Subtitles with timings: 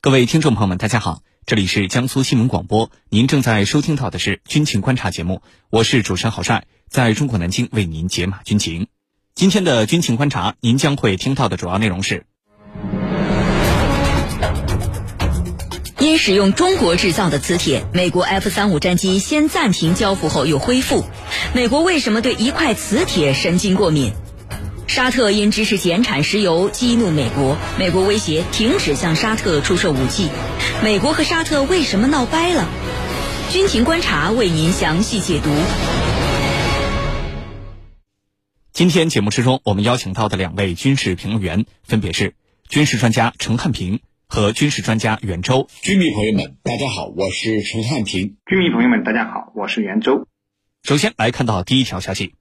[0.00, 8.86] 各位听众朋友们，大家好，这里是江苏新闻广播，您正在收听到的是军情观察节目，我是主持人郝帅，在中国南京为您解码军情。
[9.34, 12.24] 今天的军情观察，您将会听到的主要内容是：
[15.98, 21.04] 因使用中国制造的磁铁，美国 F 三五战机先暂停交付后又恢复。
[21.54, 24.12] 美国为什么对一块磁铁神经过敏？
[24.90, 30.28] 沙特因支持减产石油激怒美国，美国威胁停止向沙特出售武器。
[30.82, 32.68] 美国和沙特为什么闹掰了？
[33.52, 35.48] 军情观察为您详细解读。
[38.72, 42.34] 今天节目之中，我们邀请到的两位军事评论员分别是
[42.68, 45.68] 军事专家陈汉平和军事专家袁周。
[45.82, 48.38] 军迷朋友们，大家好，我是陈汉平。
[48.44, 50.26] 军迷朋友们，大家好，我是袁周。
[50.82, 52.34] 首先来看到第一条消息，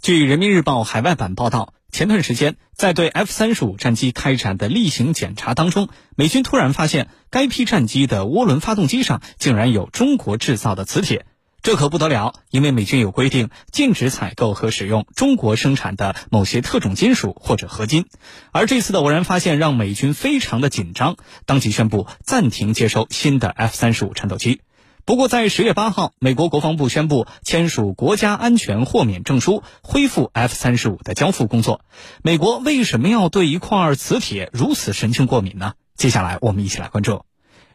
[0.00, 1.74] 据人民日报海外版报道。
[1.92, 11.26] 前段时间，在对 F 三十五战机开展的例行检查当中，美军突然发现该批战机的涡轮发动机上竟然有中国制造的磁铁，
[11.62, 18.06] 这可不得了，因为美军有规定，禁止采购和使用中国生产的某些特种金属或者合金。
[18.52, 24.60] 而这次的偶然发现让美军非常的紧张，当即宣布暂停接收新的 F 三十五战斗机。
[25.04, 31.80] 不过，在十月八号，美国国防部宣布签署国家安全豁免证书，恢复 F 三十五的交付工作。
[32.22, 35.72] 美国为什么要对一块磁铁如此神经过敏呢？
[35.96, 37.22] 接下来我们一起来关注。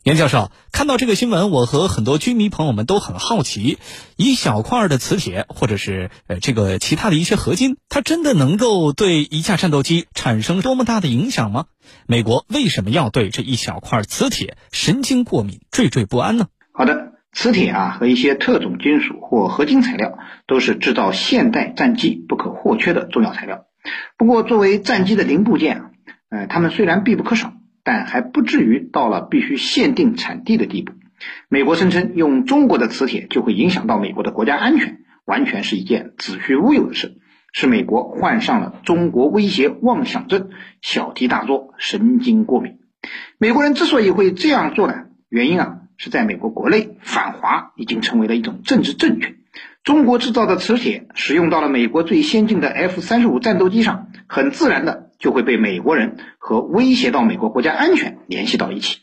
[0.03, 3.79] 袁教授看到这个新闻，我和很多军迷朋友们都很好奇：
[4.15, 11.65] 一小块的磁铁，或者是呃这个其他的一些合金，它真的能够对一架战斗机产生多么大的影响吗？
[12.05, 16.47] 美国为什么要对这一小块磁铁神经过敏、惴惴不安呢？
[16.71, 17.14] 好的。
[17.35, 23.65] 磁铁啊和一些特种金属或合金材料都是制造现代战机不可或缺的重要材料。
[24.17, 25.91] 不过，作为战机的零部件啊，
[26.29, 27.51] 呃，它们虽然必不可少，
[27.83, 30.93] 但还不至于到了必须限定产地的地步。
[31.49, 37.17] 美国声称用中国的磁铁就会影响到美国的国家安全，完全是一件子虚乌有的事，
[37.51, 40.49] 是美国患上了中国威胁妄想症，
[40.81, 42.79] 小题大做，神经过敏。
[43.37, 44.93] 美国人之所以会这样做呢，
[45.27, 45.81] 原因啊。
[45.97, 49.35] 是在美国国内反华已经成为了一种政治正确。
[49.83, 58.97] 中国制造的磁铁使用到了美国最先进的 F 三十五战斗机上，很自然的就会被美国人和威胁到美国国家安全联系到一起，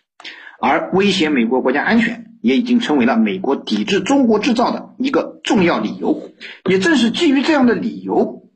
[0.61, 6.31] 而威胁美国国家安全也已经成为了美国抵制中国制造的一个重要理由。
[6.69, 8.51] 也正是基于这样的理由，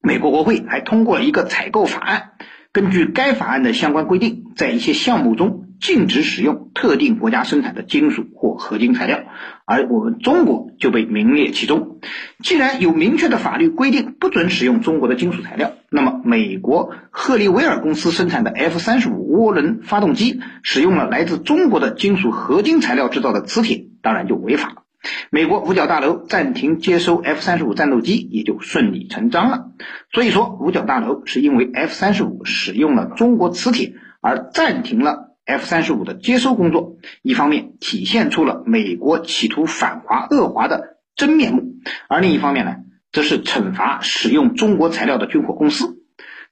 [0.00, 2.30] 美国国会还通过了一个采购法案。
[2.70, 5.65] 根据该法案的相关规定，在一些项目中。
[5.80, 9.20] 禁止使用特定国家生产的金属或合金材料，
[9.64, 11.98] 而我们中国就被名列其中。
[12.42, 24.82] 既然有明确的法律规定不准使用中国的金属材料，那么美国赫利维尔公司生产的 F 三十五涡轮发动机使用了来自中国的金属合金材料制造的磁铁，当然就违法了。
[25.30, 29.66] 美国五角大楼暂停接收 F 三十五战斗机，也就顺理成章了。
[30.12, 35.25] 所以说，五角大楼是因为 F 三十五使用了中国磁铁而暂停了。
[35.46, 41.76] F 三十五的接收工作，一方面体现出了美国企图反华恶华的真面目，
[42.08, 42.78] 而另一方面呢，
[43.12, 46.02] 则是惩罚使用中国材料的军火公司。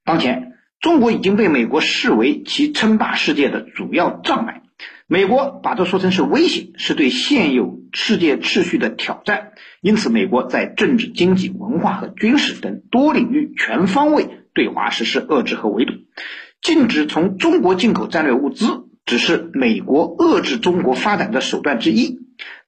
[0.04, 4.62] 当前，中国已经被美国视为其称霸世界的主要障碍，
[5.08, 9.54] 美国把这说成是威胁，是对现有世界秩序的挑战。
[9.80, 15.94] 因此，美国在政治、经济、文化和军事等多领域全方位对华实施遏制和围堵。
[16.64, 22.20] 禁止从中国进口战略物资，只是美国遏制中国发展的手段之一。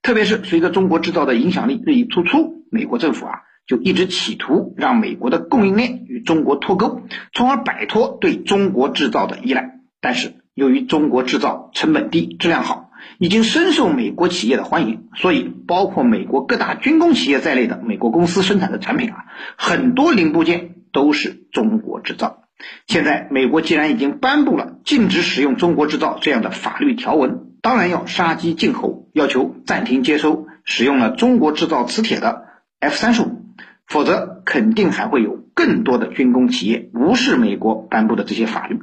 [0.03, 7.01] 特别是随着中国制造的影响力日益突出，美国政府啊就一直企图让美国的供应链与中国脱钩，
[7.33, 9.79] 从而摆脱对中国制造的依赖。
[9.99, 19.25] 但是由于中国制造成本低、质量好，已经深受美国企业的欢迎，所以包括美国各大军工企业在内的美国公司生产的产品啊，
[19.57, 22.43] 很多零部件都是中国制造。
[22.87, 32.45] 现在，美国既然已经颁布了禁止使用中国制造这样的法律条文，当然要杀鸡儆猴，要求暂停接收使用了中国制造磁铁的
[32.79, 33.45] F 三十五，
[33.85, 38.79] 否则肯定还会有更多的军工企业无视美国颁布的这些法律，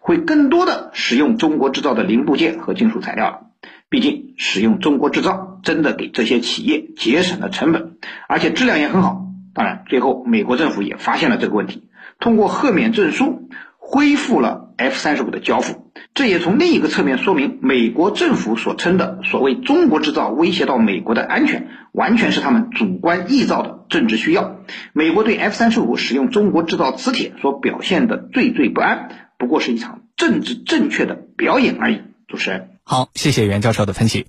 [0.00, 3.40] 会更多的使用中国制造的零部件和金属材料了。
[3.88, 7.96] 毕竟，使用中国制造真的给这些企业节省了成本，
[8.28, 9.24] 而且质量也很好。
[9.54, 11.88] 当然，最后美国政府也发现了这个问题。
[12.18, 13.48] 通过豁免证书
[13.78, 24.56] 恢复了 F 三十五的交付，这也从另一个侧面说明，美国政府所称的所谓“中国制造”威胁到美国的安全，完全是他们主观臆造的政治需要。
[24.92, 29.08] 美国对 F 三十五使用中国制造磁铁所表现的惴惴不安，
[29.38, 32.00] 不过是一场政治正确的表演而已。
[32.26, 34.26] 主持人，好，谢谢袁教授的分析。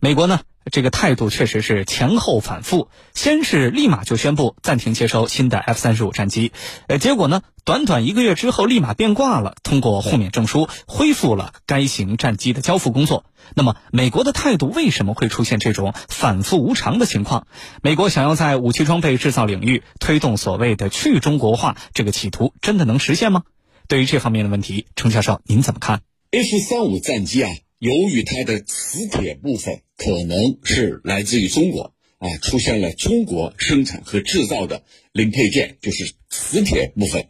[0.00, 0.40] 美国呢，
[0.70, 6.52] 这个态度确实是前后反复，先是立马就宣布暂停接收新的 F 三十五战机，
[6.88, 13.24] 呃，结果呢，短短一个月之后立马变卦了，通过豁免证书恢复了该型战机的交付工作。
[13.54, 17.46] 那么，美国的态度为什么会出现这种反复无常的情况？
[17.80, 23.44] 美国想要在武器装备制造领域推动所谓的去中国化，这个企图真的能实现吗？
[23.86, 26.02] 对于这方面的问题，程教授您怎么看
[26.32, 37.26] ？F 三五战机啊，由于它的磁铁部分可能是来自于中国啊，出现了中国生产和制造的零配件，就是磁铁部分。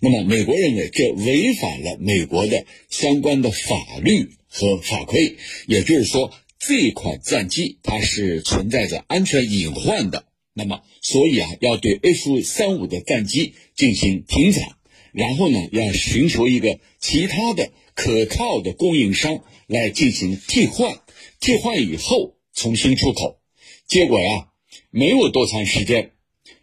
[0.00, 5.36] 那么，美国认为这违反了美国的相关的法律和法规，
[5.66, 10.24] 也就是说，这款战机它是存在着安全隐患的。
[10.52, 14.76] 那么，所以啊，要对 F 三五的战机进行停产。
[15.12, 21.00] 然后呢，要寻求一个其他的可靠的供应商来进行替换，
[21.40, 23.40] 替换以后重新出口。
[23.86, 24.48] 结果呀，
[24.90, 26.12] 没有多长时间，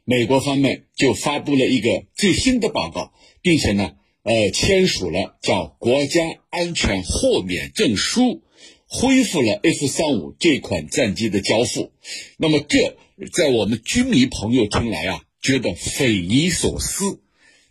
[0.05, 8.43] 美国方面就发布了一个最新的报告，并且呢，呃，签署了叫国家安全豁免证书，
[8.87, 11.91] 恢复了 F 三五这款战机的交付。
[12.37, 12.97] 那么，这
[13.33, 17.21] 在我们军迷朋友听来啊，觉得匪夷所思。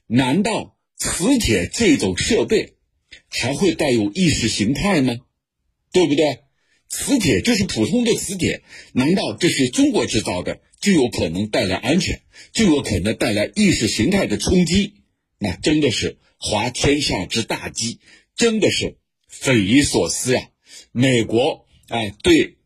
[0.06, 2.75] 难道磁铁这种设备
[3.29, 5.17] 还会带有意识形态吗？
[5.93, 6.41] 对不对？
[6.98, 8.62] 磁铁就是普通的磁铁，
[8.94, 12.22] 难道这是中国制造的，就有可能带来安全，
[12.54, 14.94] 就有可能带来意识形态的冲击？
[15.38, 17.98] 那真的是滑天下之大稽，
[18.34, 18.96] 真的是
[19.28, 20.48] 匪夷所思呀！
[20.90, 22.56] 美国哎，对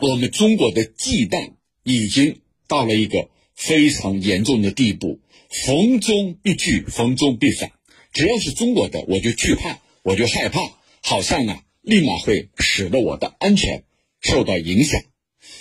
[0.00, 1.52] 我们中国的忌惮
[1.84, 5.20] 已经到了一个非常严重的地步。
[5.48, 7.70] 逢中必惧，逢中必反。
[8.12, 10.60] 只要是中国的，我就惧怕，我就害怕，
[11.02, 13.82] 好像啊，立马会使得我的安全
[14.20, 15.02] 受到影响。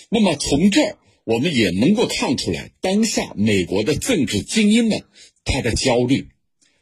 [0.09, 5.03] 那么从这儿，我们也能够看出来，当下美国的政治精英们
[5.43, 6.29] 他的焦虑。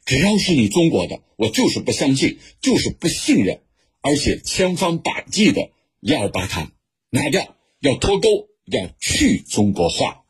[0.05, 3.61] 只要是你中国的，我就是不相信，就是不信任，
[4.01, 5.69] 而且千方百计的
[6.01, 6.71] 要把它
[7.09, 10.25] 拿掉，要脱钩，要去中国化。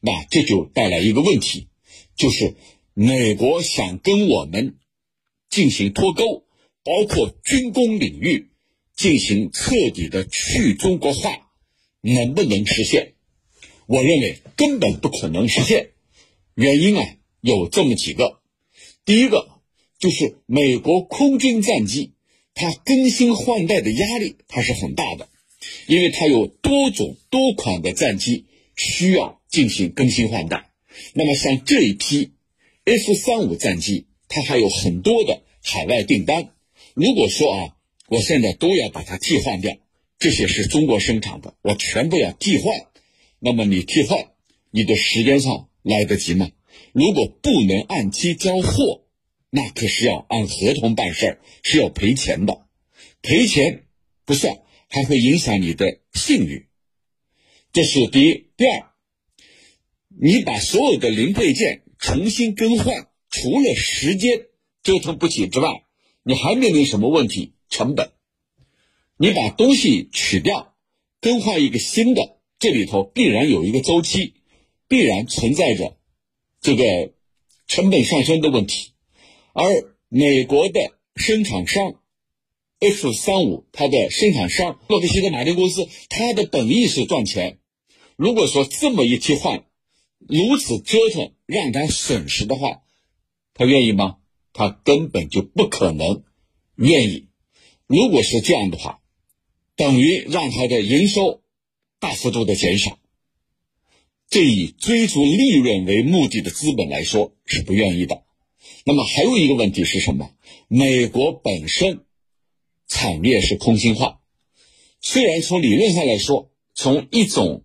[0.00, 1.68] 那这就带来一个问题。
[2.16, 2.54] 就是
[2.94, 4.76] 美国想跟我们
[5.48, 6.44] 进行脱钩，
[6.84, 8.50] 包括军工领域
[9.02, 11.50] 进行彻底的去中国化，
[12.02, 13.14] 能不能实现？
[13.86, 15.90] 我认为根本不可能实现。
[16.54, 17.04] 原因啊
[17.40, 18.38] 有这么几个，
[19.04, 19.60] 第一个
[19.98, 22.12] 就是美国空军战机
[22.54, 25.28] 它更新换代的压力它是很大的，
[25.88, 28.46] 因为它有多种多款的战机
[28.76, 30.70] 需要进行更新换代。
[31.12, 32.30] 那么像这一批
[32.84, 36.54] F 三五战机，它还有很多的海外订单。
[36.94, 37.76] 如果说啊，
[38.12, 39.74] 我现在都要把它替换掉，
[40.18, 42.86] 这些是中国生产的，我全部要替换。
[43.38, 44.32] 那么你替换，
[44.70, 46.50] 你的时间上来得及吗？
[46.92, 49.06] 如果不能按期交货，
[49.48, 52.66] 那可是要按合同办事儿，是要赔钱的。
[53.22, 53.84] 赔钱
[54.26, 54.58] 不算，
[54.88, 56.66] 还会影响你的信誉。
[57.72, 58.90] 这是第一，第二。
[60.20, 64.42] 你把所有的零配件重新更换，除了时间
[64.82, 65.84] 折腾不起之外，
[66.22, 67.54] 你还面临什么问题？
[67.72, 68.12] 成本。
[69.16, 70.76] 你把东西取掉，
[71.20, 74.34] 更换一个新的，这里头必然有一个周期，
[74.86, 75.96] 必然存在着
[76.60, 77.12] 这个
[77.66, 78.92] 成本上升的问题。
[79.54, 82.00] 而美国的生产商
[82.78, 87.58] F 三五，它的生产商洛克希德马丁公司，它的本意是赚钱。
[88.16, 89.64] 如果说这么一替换，
[90.18, 92.82] 如此折腾让他损失的话，
[93.54, 94.18] 他愿意吗？
[94.52, 96.22] 他根本就不可能
[96.76, 97.28] 愿意。
[97.92, 99.00] 如果是这样的话，
[99.76, 101.42] 等于让他的营收
[102.00, 102.98] 大幅度的减少。
[104.30, 108.22] 这以追逐利润为目的的资本来说是不愿意的。
[108.84, 110.30] 那么还有一个问题是什么？
[110.68, 112.06] 美国本身
[112.88, 114.20] 产业是空心化，
[115.02, 117.62] 虽然从理论上来说，从一种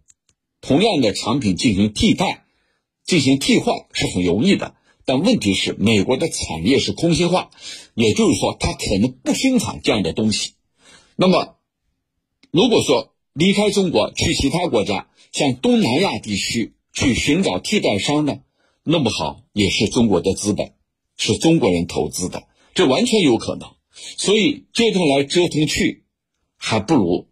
[0.60, 2.44] 同样的产品进行替代。
[3.06, 4.76] 进行替换是很容易的，
[5.08, 7.50] 但问题是美国的产业是空心化，
[7.94, 10.56] 也就是说它可能不生产这样的东西。
[11.16, 11.56] 那么，
[12.52, 18.40] 如果说离开中国去其他国家，像东南亚地区去寻找替代商呢，
[18.84, 20.74] 弄不好也是中国的资本，
[21.16, 22.44] 是中国人投资的，
[22.76, 23.70] 这完全有可能。
[24.18, 26.04] 所以折腾来折腾去，
[26.58, 27.30] 还不如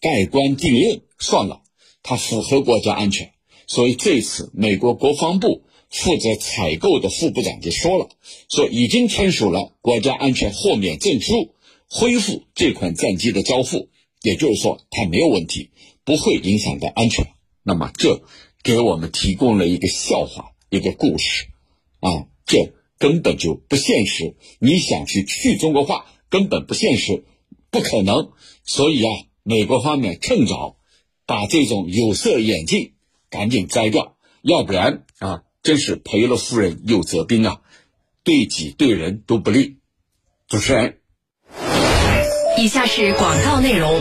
[0.00, 1.62] 盖棺定论算了，
[2.04, 3.32] 它符合国家安全。
[3.66, 5.64] 所以这次美国国防部
[5.96, 8.10] 负责采购的副部长就说了，
[8.50, 11.54] 说已经签署了国家安全豁免证书，
[11.88, 13.88] 恢复这款战机的交付，
[14.20, 15.70] 也就是说它没有问题，
[16.04, 17.28] 不会影响到安全。
[17.62, 18.22] 那么这
[18.62, 21.46] 给我们提供了一个笑话，一个故事，
[22.00, 24.36] 啊，这根本就不现实。
[24.58, 27.24] 你想去去中国化，根本不现实，
[27.70, 28.32] 不可能。
[28.64, 29.10] 所以啊，
[29.42, 30.76] 美国方面趁早
[31.24, 32.92] 把这种有色眼镜
[33.30, 37.56] 赶紧摘掉，要不然啊，真是赔了夫人又折兵啊，
[38.22, 39.78] 对己对人都不利。
[40.46, 40.98] 主持人，
[42.56, 44.00] 以下是广告内容。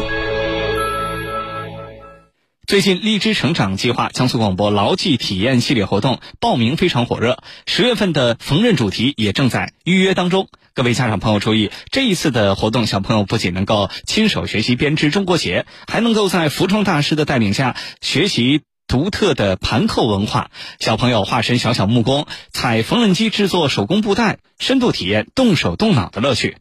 [2.68, 10.48] 最近，荔枝成长计划江苏广播牢记体验系列活动报名非常火热，十月份的缝纫主题也正在预约当中。
[10.76, 20.52] 各位家长朋友注意，这一次的活动，小朋友不仅能够亲手学习编织中国结，还能够在服装大师的带领下学习独特的盘扣文化。
[20.80, 26.58] 小朋友化身小小木工，踩缝纫机制作手工布袋，深度体验动手动脑的乐趣。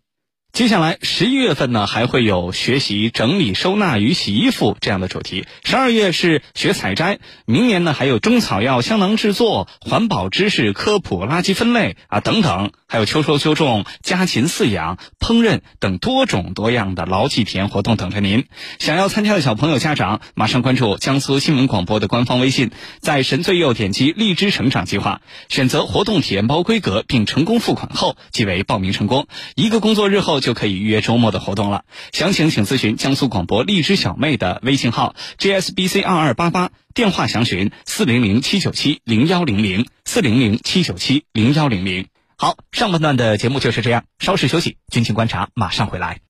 [0.52, 5.46] 接下来十一月份呢，还会有学习整理收纳与洗衣服这样的主题。
[5.64, 18.46] 十二月是学采摘，明年呢还有中草药香囊制作、环保知识科普、垃圾分类啊等等，还有秋收秋种、家禽饲养、烹饪等多种多样的劳技体验活动等着您。
[18.78, 22.70] 想要参加的小朋友家长，马上关注江苏新闻广播的官方微信，
[23.00, 29.26] 在神最右点击荔枝成长计划，选择活动体验包规格，并成功付款后，即为报名成功。
[29.56, 30.38] 一个工作日后。
[30.38, 31.82] 就可以预约周末的活动了。
[32.12, 42.06] 详情请咨询江苏广播荔枝小妹的微信号 gsbc 二二八八，电话详询四零零七九七零幺零零四零零七九七零幺零零。
[42.36, 46.20] 好，上半段的节目就是这样，稍事休息，军情观察马上回来。